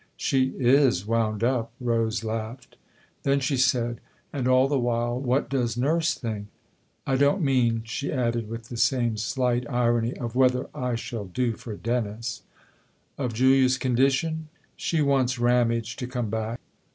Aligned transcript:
"She 0.31 0.53
is 0.57 1.05
wound 1.05 1.43
up!" 1.43 1.71
Rose 1.79 2.23
laughed. 2.23 2.75
Then 3.21 3.39
she 3.39 3.55
said:" 3.55 4.01
And 4.33 4.47
all 4.47 4.67
the 4.67 4.79
while 4.79 5.19
what 5.19 5.47
does 5.47 5.77
Nurse 5.77 6.15
think? 6.15 6.47
I 7.05 7.15
don't 7.15 7.43
mean," 7.43 7.83
she 7.85 8.11
added 8.11 8.49
with 8.49 8.69
the 8.69 8.77
same 8.77 9.15
slight 9.17 9.63
irony," 9.69 10.17
of 10.17 10.35
whether 10.35 10.67
I 10.73 10.95
shall 10.95 11.25
do 11.25 11.53
for 11.53 11.75
Dennis." 11.75 12.37
50 12.37 12.37
THE 12.37 12.49
OTHER 12.49 12.57
HOUSE 13.23 13.31
"Of 13.31 13.37
Julia's 13.37 13.77
condition? 13.77 14.47
She 14.75 15.01
wants 15.03 15.37
Ramage 15.37 15.95
to 15.97 16.07
come 16.07 16.31
back." 16.31 16.59